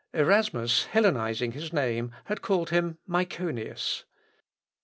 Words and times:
Erasmus 0.15 0.87
hellenising 0.93 1.53
his 1.53 1.71
name, 1.71 2.11
had 2.25 2.41
called 2.41 2.71
him 2.71 2.97
Myconius. 3.07 4.03